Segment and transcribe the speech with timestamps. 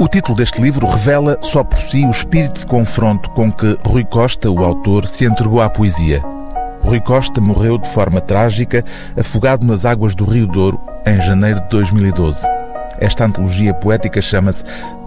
[0.00, 4.04] O título deste livro revela só por si o espírito de confronto com que Rui
[4.04, 6.22] Costa, o autor, se entregou à poesia.
[6.80, 8.84] Rui Costa morreu de forma trágica,
[9.16, 12.46] afogado nas águas do Rio Douro, em janeiro de 2012.
[13.00, 14.62] Esta antologia poética chama-se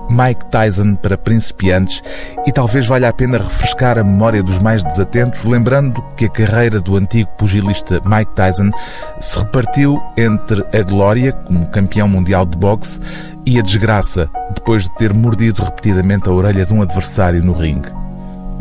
[0.09, 2.01] Mike Tyson para principiantes
[2.45, 6.79] e talvez valha a pena refrescar a memória dos mais desatentos, lembrando que a carreira
[6.81, 8.71] do antigo pugilista Mike Tyson
[9.19, 12.99] se repartiu entre a glória como campeão mundial de boxe
[13.45, 17.89] e a desgraça depois de ter mordido repetidamente a orelha de um adversário no ringue.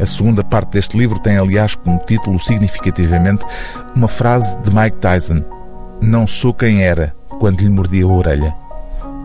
[0.00, 3.44] A segunda parte deste livro tem, aliás, como título significativamente
[3.94, 5.44] uma frase de Mike Tyson:
[6.00, 8.59] Não sou quem era quando lhe mordi a orelha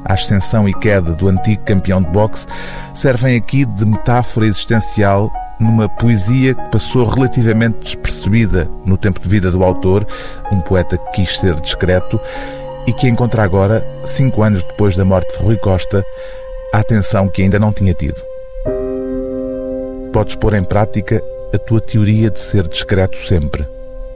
[0.05, 2.45] a ascensão e queda do antigo campeão de boxe,
[2.93, 9.49] servem aqui de metáfora existencial numa poesia que passou relativamente despercebida no tempo de vida
[9.49, 10.05] do autor,
[10.51, 12.19] um poeta que quis ser discreto
[12.85, 16.05] e que encontra agora, cinco anos depois da morte de Rui Costa,
[16.71, 18.21] a atenção que ainda não tinha tido.
[20.13, 21.21] Podes pôr em prática
[21.53, 23.65] a tua teoria de ser discreto sempre,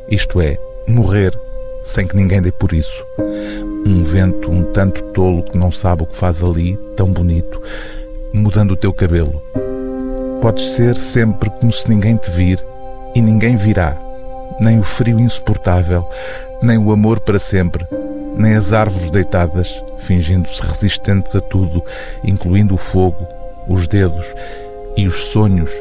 [0.09, 1.37] isto é, morrer
[1.83, 3.03] sem que ninguém dê por isso
[3.89, 7.61] um vento um tanto tolo que não sabe o que faz ali, tão bonito,
[8.31, 9.41] mudando o teu cabelo.
[10.41, 12.63] Podes ser sempre como se ninguém te vir
[13.15, 13.97] e ninguém virá,
[14.59, 16.07] nem o frio insuportável,
[16.61, 17.85] nem o amor para sempre,
[18.37, 21.83] nem as árvores deitadas, fingindo-se resistentes a tudo,
[22.23, 23.27] incluindo o fogo,
[23.67, 24.25] os dedos
[24.95, 25.71] e os sonhos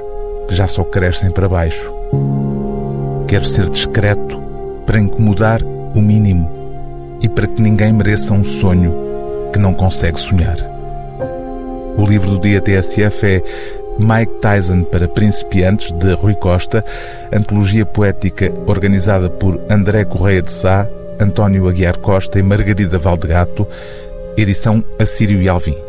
[0.48, 1.92] que já só crescem para baixo.
[3.26, 4.40] Quero ser discreto
[4.86, 6.57] para incomodar o mínimo
[7.20, 8.94] e para que ninguém mereça um sonho
[9.52, 10.56] que não consegue sonhar.
[11.96, 13.42] O livro do dia TSF é
[13.98, 16.84] Mike Tyson para principiantes, de Rui Costa,
[17.32, 20.86] antologia poética organizada por André Correia de Sá,
[21.18, 23.66] António Aguiar Costa e Margarida Valdegato,
[24.36, 25.87] edição Assírio e Alvim.